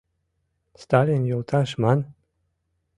—Сталин 0.81 1.23
йолташ 1.29 1.69
ман... 1.81 1.99